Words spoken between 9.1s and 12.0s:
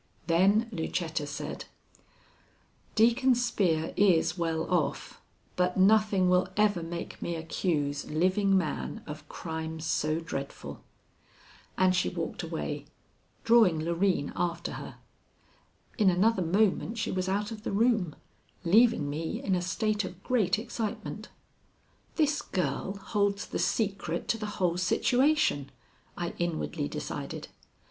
crime so dreadful." And